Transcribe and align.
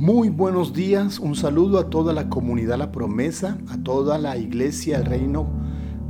Muy 0.00 0.30
buenos 0.30 0.72
días, 0.72 1.18
un 1.18 1.34
saludo 1.36 1.78
a 1.78 1.90
toda 1.90 2.14
la 2.14 2.30
comunidad 2.30 2.78
La 2.78 2.90
Promesa, 2.90 3.58
a 3.68 3.76
toda 3.82 4.16
la 4.16 4.38
iglesia, 4.38 4.96
el 4.96 5.04
reino, 5.04 5.46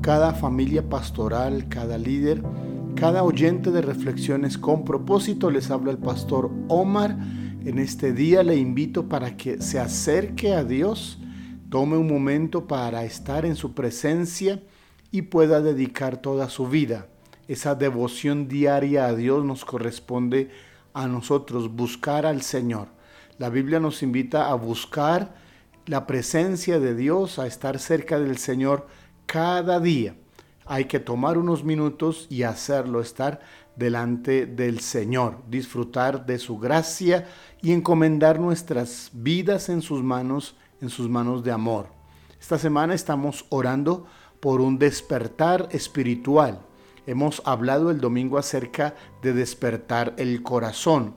cada 0.00 0.32
familia 0.32 0.88
pastoral, 0.88 1.68
cada 1.68 1.98
líder, 1.98 2.40
cada 2.94 3.24
oyente 3.24 3.72
de 3.72 3.82
reflexiones 3.82 4.58
con 4.58 4.84
propósito. 4.84 5.50
Les 5.50 5.72
habla 5.72 5.90
el 5.90 5.98
pastor 5.98 6.52
Omar. 6.68 7.18
En 7.64 7.80
este 7.80 8.12
día 8.12 8.44
le 8.44 8.54
invito 8.54 9.08
para 9.08 9.36
que 9.36 9.60
se 9.60 9.80
acerque 9.80 10.54
a 10.54 10.62
Dios, 10.62 11.18
tome 11.68 11.96
un 11.96 12.06
momento 12.06 12.68
para 12.68 13.02
estar 13.02 13.44
en 13.44 13.56
su 13.56 13.74
presencia 13.74 14.62
y 15.10 15.22
pueda 15.22 15.60
dedicar 15.60 16.18
toda 16.18 16.48
su 16.48 16.68
vida. 16.68 17.08
Esa 17.48 17.74
devoción 17.74 18.46
diaria 18.46 19.06
a 19.06 19.16
Dios 19.16 19.44
nos 19.44 19.64
corresponde 19.64 20.48
a 20.94 21.08
nosotros, 21.08 21.74
buscar 21.74 22.24
al 22.24 22.42
Señor 22.42 22.99
la 23.40 23.48
Biblia 23.48 23.80
nos 23.80 24.02
invita 24.02 24.50
a 24.50 24.54
buscar 24.54 25.34
la 25.86 26.06
presencia 26.06 26.78
de 26.78 26.94
Dios, 26.94 27.38
a 27.38 27.46
estar 27.46 27.78
cerca 27.78 28.18
del 28.18 28.36
Señor 28.36 28.86
cada 29.24 29.80
día. 29.80 30.14
Hay 30.66 30.84
que 30.84 31.00
tomar 31.00 31.38
unos 31.38 31.64
minutos 31.64 32.26
y 32.28 32.42
hacerlo, 32.42 33.00
estar 33.00 33.40
delante 33.76 34.44
del 34.44 34.80
Señor, 34.80 35.38
disfrutar 35.48 36.26
de 36.26 36.38
su 36.38 36.58
gracia 36.58 37.28
y 37.62 37.72
encomendar 37.72 38.38
nuestras 38.38 39.08
vidas 39.14 39.70
en 39.70 39.80
sus 39.80 40.02
manos, 40.02 40.54
en 40.82 40.90
sus 40.90 41.08
manos 41.08 41.42
de 41.42 41.52
amor. 41.52 41.86
Esta 42.38 42.58
semana 42.58 42.92
estamos 42.92 43.46
orando 43.48 44.04
por 44.40 44.60
un 44.60 44.78
despertar 44.78 45.66
espiritual. 45.70 46.60
Hemos 47.06 47.40
hablado 47.46 47.90
el 47.90 48.02
domingo 48.02 48.36
acerca 48.36 48.94
de 49.22 49.32
despertar 49.32 50.12
el 50.18 50.42
corazón 50.42 51.14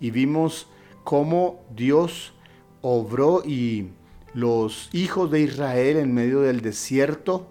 y 0.00 0.10
vimos 0.10 0.66
cómo 1.04 1.60
Dios 1.74 2.32
obró 2.80 3.42
y 3.44 3.90
los 4.34 4.88
hijos 4.92 5.30
de 5.30 5.40
Israel 5.40 5.98
en 5.98 6.14
medio 6.14 6.40
del 6.40 6.60
desierto 6.60 7.48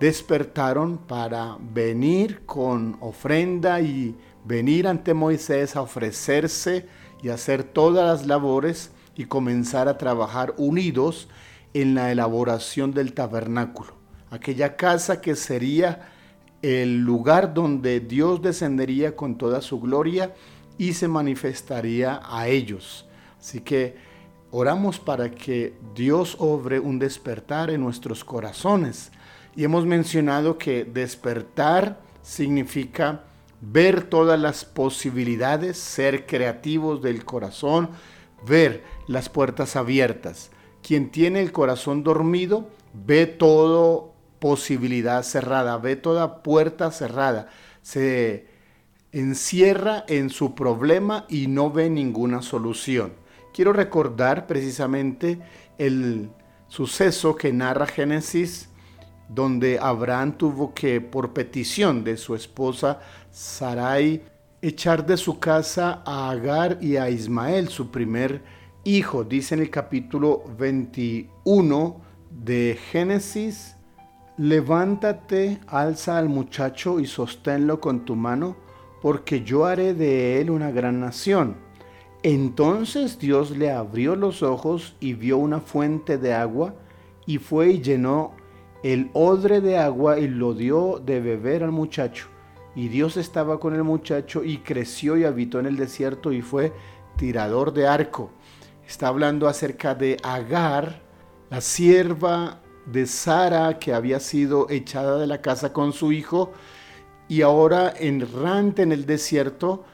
despertaron 0.00 0.98
para 0.98 1.56
venir 1.60 2.44
con 2.44 2.96
ofrenda 3.00 3.80
y 3.80 4.16
venir 4.44 4.88
ante 4.88 5.14
Moisés 5.14 5.76
a 5.76 5.82
ofrecerse 5.82 6.86
y 7.22 7.28
hacer 7.28 7.62
todas 7.62 8.04
las 8.04 8.26
labores 8.26 8.90
y 9.16 9.26
comenzar 9.26 9.88
a 9.88 9.98
trabajar 9.98 10.54
unidos 10.56 11.28
en 11.74 11.94
la 11.94 12.10
elaboración 12.10 12.92
del 12.92 13.14
tabernáculo, 13.14 13.94
aquella 14.30 14.76
casa 14.76 15.20
que 15.20 15.36
sería 15.36 16.10
el 16.62 17.00
lugar 17.00 17.54
donde 17.54 18.00
Dios 18.00 18.42
descendería 18.42 19.16
con 19.16 19.38
toda 19.38 19.60
su 19.60 19.80
gloria 19.80 20.34
y 20.78 20.94
se 20.94 21.08
manifestaría 21.08 22.20
a 22.24 22.48
ellos. 22.48 23.06
Así 23.38 23.60
que 23.60 23.96
oramos 24.50 24.98
para 24.98 25.30
que 25.30 25.74
Dios 25.94 26.36
obre 26.38 26.78
un 26.78 26.98
despertar 26.98 27.70
en 27.70 27.80
nuestros 27.80 28.24
corazones. 28.24 29.10
Y 29.56 29.64
hemos 29.64 29.84
mencionado 29.84 30.58
que 30.58 30.84
despertar 30.84 32.00
significa 32.22 33.24
ver 33.60 34.04
todas 34.04 34.38
las 34.38 34.64
posibilidades, 34.64 35.78
ser 35.78 36.26
creativos 36.26 37.02
del 37.02 37.24
corazón, 37.24 37.90
ver 38.46 38.84
las 39.06 39.28
puertas 39.28 39.76
abiertas. 39.76 40.50
Quien 40.82 41.10
tiene 41.10 41.40
el 41.40 41.52
corazón 41.52 42.02
dormido 42.02 42.68
ve 42.92 43.26
toda 43.26 44.10
posibilidad 44.38 45.22
cerrada, 45.22 45.76
ve 45.78 45.96
toda 45.96 46.42
puerta 46.42 46.90
cerrada. 46.90 47.48
Se 47.82 48.51
encierra 49.12 50.04
en 50.08 50.30
su 50.30 50.54
problema 50.54 51.26
y 51.28 51.46
no 51.46 51.70
ve 51.70 51.90
ninguna 51.90 52.42
solución. 52.42 53.12
Quiero 53.52 53.72
recordar 53.74 54.46
precisamente 54.46 55.38
el 55.76 56.30
suceso 56.68 57.36
que 57.36 57.52
narra 57.52 57.86
Génesis, 57.86 58.70
donde 59.28 59.78
Abraham 59.78 60.32
tuvo 60.38 60.72
que, 60.72 61.00
por 61.00 61.32
petición 61.32 62.04
de 62.04 62.16
su 62.16 62.34
esposa 62.34 63.00
Sarai, 63.30 64.22
echar 64.62 65.04
de 65.04 65.16
su 65.16 65.38
casa 65.38 66.02
a 66.06 66.30
Agar 66.30 66.78
y 66.80 66.96
a 66.96 67.10
Ismael, 67.10 67.68
su 67.68 67.90
primer 67.90 68.42
hijo. 68.84 69.24
Dice 69.24 69.54
en 69.54 69.60
el 69.60 69.70
capítulo 69.70 70.44
21 70.58 72.00
de 72.30 72.78
Génesis, 72.90 73.76
levántate, 74.38 75.60
alza 75.66 76.16
al 76.16 76.30
muchacho 76.30 77.00
y 77.00 77.06
sosténlo 77.06 77.80
con 77.80 78.06
tu 78.06 78.16
mano 78.16 78.56
porque 79.02 79.42
yo 79.42 79.66
haré 79.66 79.94
de 79.94 80.40
él 80.40 80.50
una 80.50 80.70
gran 80.70 81.00
nación. 81.00 81.56
Entonces 82.22 83.18
Dios 83.18 83.50
le 83.50 83.70
abrió 83.72 84.14
los 84.14 84.44
ojos 84.44 84.94
y 85.00 85.14
vio 85.14 85.38
una 85.38 85.60
fuente 85.60 86.18
de 86.18 86.32
agua, 86.32 86.76
y 87.26 87.38
fue 87.38 87.70
y 87.70 87.82
llenó 87.82 88.32
el 88.84 89.10
odre 89.12 89.60
de 89.60 89.76
agua 89.76 90.18
y 90.18 90.28
lo 90.28 90.54
dio 90.54 91.00
de 91.04 91.20
beber 91.20 91.64
al 91.64 91.72
muchacho. 91.72 92.28
Y 92.74 92.88
Dios 92.88 93.16
estaba 93.16 93.60
con 93.60 93.74
el 93.74 93.82
muchacho 93.82 94.44
y 94.44 94.58
creció 94.58 95.16
y 95.16 95.24
habitó 95.24 95.58
en 95.58 95.66
el 95.66 95.76
desierto 95.76 96.32
y 96.32 96.40
fue 96.40 96.72
tirador 97.16 97.72
de 97.72 97.86
arco. 97.86 98.30
Está 98.86 99.08
hablando 99.08 99.48
acerca 99.48 99.94
de 99.94 100.16
Agar, 100.22 101.02
la 101.50 101.60
sierva 101.60 102.60
de 102.86 103.06
Sara 103.06 103.78
que 103.78 103.92
había 103.92 104.20
sido 104.20 104.68
echada 104.70 105.18
de 105.18 105.26
la 105.26 105.40
casa 105.40 105.72
con 105.72 105.92
su 105.92 106.12
hijo 106.12 106.52
y 107.32 107.40
ahora 107.40 107.94
errante 107.98 108.82
en 108.82 108.92
el 108.92 109.06
desierto, 109.06 109.86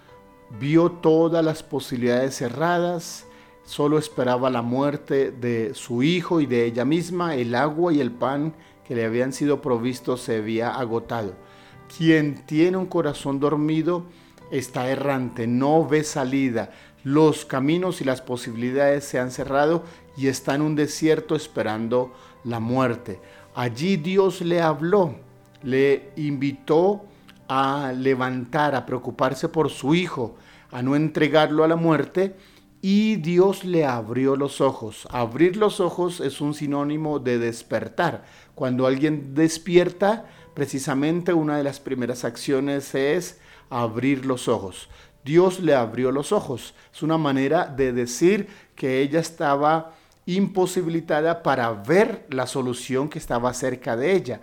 vio 0.58 0.90
todas 0.90 1.44
las 1.44 1.62
posibilidades 1.62 2.34
cerradas, 2.34 3.26
solo 3.64 3.96
esperaba 3.96 4.50
la 4.50 4.60
muerte 4.60 5.30
de 5.30 5.72
su 5.72 6.02
hijo 6.02 6.40
y 6.40 6.46
de 6.46 6.64
ella 6.64 6.84
misma, 6.84 7.36
el 7.36 7.54
agua 7.54 7.92
y 7.92 8.00
el 8.00 8.10
pan 8.10 8.54
que 8.84 8.96
le 8.96 9.04
habían 9.04 9.32
sido 9.32 9.62
provistos 9.62 10.22
se 10.22 10.38
había 10.38 10.74
agotado. 10.74 11.34
Quien 11.96 12.44
tiene 12.44 12.76
un 12.76 12.86
corazón 12.86 13.38
dormido 13.38 14.02
está 14.50 14.90
errante, 14.90 15.46
no 15.46 15.86
ve 15.86 16.02
salida, 16.02 16.72
los 17.04 17.44
caminos 17.44 18.00
y 18.00 18.04
las 18.04 18.20
posibilidades 18.20 19.04
se 19.04 19.20
han 19.20 19.30
cerrado 19.30 19.84
y 20.16 20.26
está 20.26 20.56
en 20.56 20.62
un 20.62 20.74
desierto 20.74 21.36
esperando 21.36 22.12
la 22.42 22.58
muerte. 22.58 23.20
Allí 23.54 23.96
Dios 23.96 24.40
le 24.40 24.60
habló, 24.60 25.14
le 25.62 26.10
invitó 26.16 27.04
a 27.48 27.92
levantar, 27.92 28.74
a 28.74 28.86
preocuparse 28.86 29.48
por 29.48 29.70
su 29.70 29.94
hijo, 29.94 30.36
a 30.70 30.82
no 30.82 30.94
entregarlo 30.94 31.64
a 31.64 31.68
la 31.68 31.76
muerte, 31.76 32.36
y 32.80 33.16
Dios 33.16 33.64
le 33.64 33.84
abrió 33.84 34.36
los 34.36 34.60
ojos. 34.60 35.08
Abrir 35.10 35.56
los 35.56 35.80
ojos 35.80 36.20
es 36.20 36.40
un 36.40 36.54
sinónimo 36.54 37.18
de 37.18 37.38
despertar. 37.38 38.24
Cuando 38.54 38.86
alguien 38.86 39.34
despierta, 39.34 40.26
precisamente 40.54 41.32
una 41.32 41.56
de 41.56 41.64
las 41.64 41.80
primeras 41.80 42.24
acciones 42.24 42.94
es 42.94 43.40
abrir 43.68 44.26
los 44.26 44.46
ojos. 44.46 44.88
Dios 45.24 45.60
le 45.60 45.74
abrió 45.74 46.12
los 46.12 46.30
ojos. 46.30 46.74
Es 46.94 47.02
una 47.02 47.18
manera 47.18 47.66
de 47.66 47.92
decir 47.92 48.48
que 48.76 49.00
ella 49.00 49.20
estaba 49.20 49.94
imposibilitada 50.26 51.42
para 51.42 51.72
ver 51.72 52.26
la 52.30 52.46
solución 52.46 53.08
que 53.08 53.18
estaba 53.18 53.52
cerca 53.54 53.96
de 53.96 54.14
ella. 54.14 54.40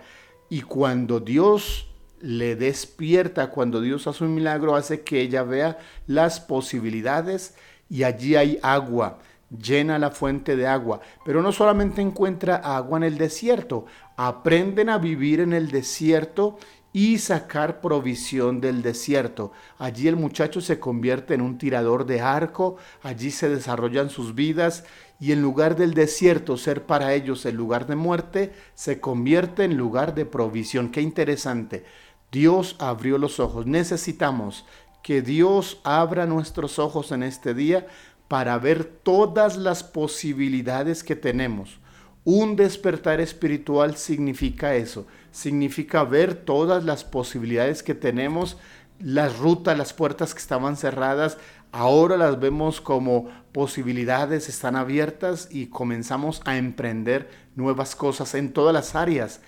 Y 0.50 0.60
cuando 0.60 1.20
Dios 1.20 1.88
le 2.20 2.56
despierta 2.56 3.50
cuando 3.50 3.80
Dios 3.80 4.06
hace 4.06 4.24
un 4.24 4.34
milagro, 4.34 4.76
hace 4.76 5.02
que 5.02 5.20
ella 5.20 5.42
vea 5.42 5.78
las 6.06 6.40
posibilidades 6.40 7.54
y 7.88 8.02
allí 8.02 8.36
hay 8.36 8.58
agua, 8.62 9.18
llena 9.50 9.98
la 9.98 10.10
fuente 10.10 10.56
de 10.56 10.66
agua. 10.66 11.00
Pero 11.24 11.42
no 11.42 11.52
solamente 11.52 12.00
encuentra 12.00 12.56
agua 12.56 12.98
en 12.98 13.04
el 13.04 13.18
desierto, 13.18 13.86
aprenden 14.16 14.88
a 14.88 14.98
vivir 14.98 15.40
en 15.40 15.52
el 15.52 15.70
desierto 15.70 16.58
y 16.96 17.18
sacar 17.18 17.82
provisión 17.82 18.62
del 18.62 18.80
desierto. 18.80 19.52
Allí 19.76 20.08
el 20.08 20.16
muchacho 20.16 20.62
se 20.62 20.80
convierte 20.80 21.34
en 21.34 21.42
un 21.42 21.58
tirador 21.58 22.06
de 22.06 22.22
arco, 22.22 22.78
allí 23.02 23.30
se 23.30 23.50
desarrollan 23.50 24.08
sus 24.08 24.34
vidas 24.34 24.84
y 25.20 25.32
en 25.32 25.42
lugar 25.42 25.76
del 25.76 25.92
desierto 25.92 26.56
ser 26.56 26.86
para 26.86 27.12
ellos 27.12 27.44
el 27.44 27.54
lugar 27.54 27.86
de 27.86 27.96
muerte, 27.96 28.54
se 28.74 28.98
convierte 28.98 29.64
en 29.64 29.76
lugar 29.76 30.14
de 30.14 30.24
provisión. 30.24 30.90
Qué 30.90 31.02
interesante. 31.02 31.84
Dios 32.32 32.76
abrió 32.78 33.18
los 33.18 33.40
ojos. 33.40 33.66
Necesitamos 33.66 34.64
que 35.02 35.20
Dios 35.20 35.82
abra 35.84 36.24
nuestros 36.24 36.78
ojos 36.78 37.12
en 37.12 37.24
este 37.24 37.52
día 37.52 37.86
para 38.26 38.56
ver 38.56 38.84
todas 38.84 39.58
las 39.58 39.84
posibilidades 39.84 41.04
que 41.04 41.14
tenemos. 41.14 41.78
Un 42.26 42.56
despertar 42.56 43.20
espiritual 43.20 43.96
significa 43.96 44.74
eso, 44.74 45.06
significa 45.30 46.02
ver 46.02 46.34
todas 46.34 46.82
las 46.82 47.04
posibilidades 47.04 47.84
que 47.84 47.94
tenemos, 47.94 48.56
las 48.98 49.38
rutas, 49.38 49.78
las 49.78 49.92
puertas 49.92 50.34
que 50.34 50.40
estaban 50.40 50.76
cerradas, 50.76 51.38
ahora 51.70 52.16
las 52.16 52.40
vemos 52.40 52.80
como 52.80 53.28
posibilidades, 53.52 54.48
están 54.48 54.74
abiertas 54.74 55.46
y 55.52 55.66
comenzamos 55.66 56.42
a 56.46 56.56
emprender 56.56 57.30
nuevas 57.54 57.94
cosas 57.94 58.34
en 58.34 58.52
todas 58.52 58.74
las 58.74 58.96
áreas. 58.96 59.40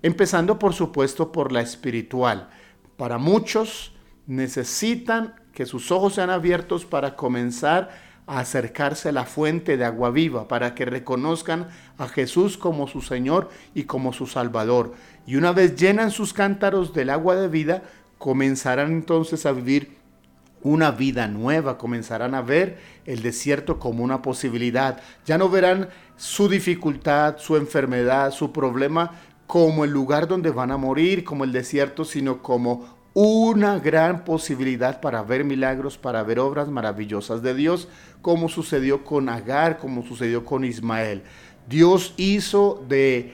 Empezando 0.00 0.56
por 0.56 0.72
supuesto 0.72 1.32
por 1.32 1.50
la 1.50 1.62
espiritual. 1.62 2.48
Para 2.96 3.18
muchos 3.18 3.92
necesitan 4.28 5.34
que 5.52 5.66
sus 5.66 5.90
ojos 5.90 6.14
sean 6.14 6.30
abiertos 6.30 6.84
para 6.84 7.16
comenzar 7.16 7.90
a 8.26 8.40
acercarse 8.40 9.08
a 9.08 9.12
la 9.12 9.24
fuente 9.24 9.76
de 9.76 9.84
agua 9.84 10.10
viva, 10.10 10.48
para 10.48 10.74
que 10.74 10.84
reconozcan 10.84 11.68
a 11.98 12.08
Jesús 12.08 12.56
como 12.56 12.86
su 12.86 13.02
Señor 13.02 13.50
y 13.74 13.84
como 13.84 14.12
su 14.12 14.26
Salvador. 14.26 14.94
Y 15.26 15.36
una 15.36 15.52
vez 15.52 15.76
llenan 15.76 16.10
sus 16.10 16.32
cántaros 16.32 16.94
del 16.94 17.10
agua 17.10 17.36
de 17.36 17.48
vida, 17.48 17.82
comenzarán 18.18 18.92
entonces 18.92 19.46
a 19.46 19.52
vivir 19.52 19.98
una 20.62 20.90
vida 20.90 21.26
nueva, 21.26 21.78
comenzarán 21.78 22.34
a 22.34 22.42
ver 22.42 22.78
el 23.06 23.22
desierto 23.22 23.78
como 23.78 24.04
una 24.04 24.22
posibilidad. 24.22 25.00
Ya 25.24 25.38
no 25.38 25.48
verán 25.48 25.88
su 26.16 26.48
dificultad, 26.48 27.38
su 27.38 27.56
enfermedad, 27.56 28.30
su 28.30 28.52
problema 28.52 29.12
como 29.46 29.84
el 29.84 29.90
lugar 29.90 30.28
donde 30.28 30.50
van 30.50 30.70
a 30.70 30.76
morir, 30.76 31.24
como 31.24 31.44
el 31.44 31.52
desierto, 31.52 32.04
sino 32.04 32.42
como 32.42 32.99
una 33.12 33.78
gran 33.78 34.24
posibilidad 34.24 35.00
para 35.00 35.22
ver 35.22 35.44
milagros, 35.44 35.98
para 35.98 36.22
ver 36.22 36.38
obras 36.38 36.68
maravillosas 36.68 37.42
de 37.42 37.54
Dios, 37.54 37.88
como 38.22 38.48
sucedió 38.48 39.04
con 39.04 39.28
Agar, 39.28 39.78
como 39.78 40.04
sucedió 40.04 40.44
con 40.44 40.64
Ismael. 40.64 41.22
Dios 41.68 42.14
hizo 42.16 42.84
de 42.88 43.32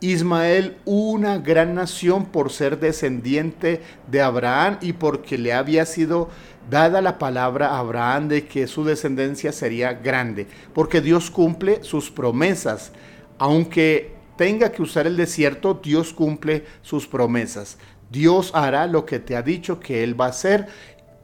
Ismael 0.00 0.76
una 0.84 1.38
gran 1.38 1.74
nación 1.74 2.26
por 2.26 2.52
ser 2.52 2.78
descendiente 2.78 3.80
de 4.10 4.20
Abraham 4.20 4.78
y 4.82 4.92
porque 4.92 5.38
le 5.38 5.54
había 5.54 5.86
sido 5.86 6.28
dada 6.68 7.00
la 7.00 7.18
palabra 7.18 7.68
a 7.68 7.78
Abraham 7.78 8.28
de 8.28 8.46
que 8.46 8.66
su 8.66 8.84
descendencia 8.84 9.52
sería 9.52 9.94
grande, 9.94 10.46
porque 10.74 11.00
Dios 11.00 11.30
cumple 11.30 11.82
sus 11.82 12.10
promesas, 12.10 12.92
aunque 13.38 14.14
tenga 14.36 14.70
que 14.70 14.82
usar 14.82 15.06
el 15.06 15.16
desierto, 15.16 15.80
Dios 15.82 16.12
cumple 16.12 16.64
sus 16.82 17.06
promesas. 17.06 17.78
Dios 18.10 18.50
hará 18.54 18.86
lo 18.86 19.04
que 19.06 19.18
te 19.18 19.36
ha 19.36 19.42
dicho 19.42 19.80
que 19.80 20.02
Él 20.02 20.18
va 20.20 20.26
a 20.26 20.30
hacer, 20.30 20.68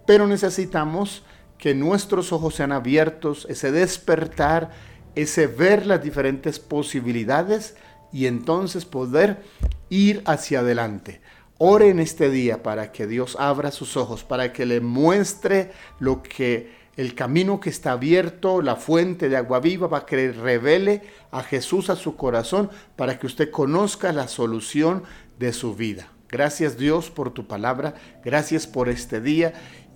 pero 0.07 0.27
necesitamos 0.27 1.25
que 1.59 1.75
nuestros 1.75 2.33
ojos 2.33 2.57
sean 2.57 2.73
abiertos, 2.73 3.47
ese 3.49 3.71
despertar, 3.71 4.71
ese 5.15 5.47
ver 5.47 5.87
las 5.87 6.03
diferentes 6.03 6.59
posibilidades 6.59 7.77
y 8.13 8.27
entonces 8.27 8.85
poder 8.85 9.43
ir 9.89 10.23
hacia 10.27 10.61
adelante. 10.61 11.21
Ore 11.59 11.91
en 11.91 12.01
este 12.01 12.31
día 12.31 12.63
para 12.63 12.91
que 12.91 13.07
Dios 13.07 13.37
abra 13.39 13.71
sus 13.71 13.97
ojos, 13.97 14.25
para 14.25 14.53
que 14.53 14.67
le 14.67 14.81
muestre 14.81 15.71
lo 16.01 16.23
que 16.23 16.83
el 16.97 17.15
camino 17.15 17.61
que 17.61 17.71
está 17.71 17.93
abierto, 17.93 18.61
la 18.61 18.77
fuente 18.77 19.29
de 19.29 19.37
agua 19.37 19.61
viva, 19.61 19.89
para 19.89 20.05
que 20.05 20.33
revele 20.33 21.03
a 21.31 21.43
Jesús 21.43 21.89
a 21.89 21.97
su 21.97 22.17
corazón, 22.17 22.71
para 22.97 23.19
que 23.19 23.27
usted 23.27 23.51
conozca 23.51 24.13
la 24.13 24.29
solución 24.29 25.05
de 25.39 25.53
su 25.53 25.75
vida. 25.75 26.12
Gracias 26.33 26.79
Dios 26.79 27.11
por 27.11 27.31
tu 27.31 27.47
palabra, 27.47 27.93
gracias 28.25 28.67
por 28.67 28.89
este 28.89 29.21
día. 29.21 29.53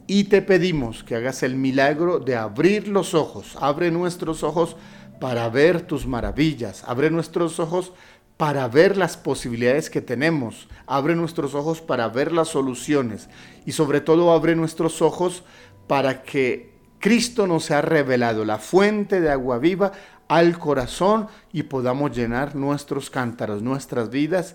Y 0.07 0.25
te 0.25 0.43
pedimos 0.43 1.03
que 1.03 1.17
hagas 1.17 1.43
el 1.43 1.57
milagro 1.57 2.19
de 2.19 2.37
abrir 2.37 2.89
los 2.89 3.15
ojos, 3.15 3.57
abre 3.59 3.91
nuestros 3.91 4.43
ojos 4.43 4.77
para 5.19 5.49
ver 5.49 5.81
tus 5.81 6.07
maravillas, 6.07 6.85
abre 6.85 7.11
nuestros 7.11 7.59
ojos 7.59 7.95
para 8.37 8.69
ver 8.69 8.99
las 8.99 9.17
posibilidades 9.17 9.89
que 9.89 10.03
tenemos, 10.03 10.69
abre 10.87 11.17
nuestros 11.17 11.55
ojos 11.55 11.81
para 11.81 12.07
ver 12.09 12.33
las 12.33 12.49
soluciones. 12.49 13.31
Y 13.65 13.73
sobre 13.73 14.03
todo 14.03 14.31
abre 14.31 14.55
nuestros 14.57 15.01
ojos 15.01 15.43
para 15.87 16.23
que 16.23 16.75
Cristo 16.99 17.47
nos 17.47 17.71
ha 17.71 17.81
revelado 17.81 18.45
la 18.45 18.59
fuente 18.59 19.23
de 19.23 19.31
agua 19.31 19.57
viva 19.57 19.93
al 20.29 20.59
corazón 20.59 21.29
y 21.51 21.63
podamos 21.63 22.15
llenar 22.15 22.57
nuestros 22.57 23.09
cántaros, 23.09 23.63
nuestras 23.63 24.11
vidas 24.11 24.55